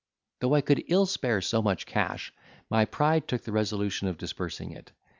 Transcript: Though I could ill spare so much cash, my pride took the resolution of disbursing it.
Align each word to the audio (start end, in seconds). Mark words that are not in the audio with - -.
Though 0.39 0.55
I 0.55 0.61
could 0.61 0.85
ill 0.87 1.05
spare 1.05 1.41
so 1.41 1.61
much 1.61 1.85
cash, 1.85 2.33
my 2.71 2.85
pride 2.85 3.27
took 3.27 3.43
the 3.43 3.51
resolution 3.51 4.07
of 4.07 4.17
disbursing 4.17 4.71
it. 4.71 4.91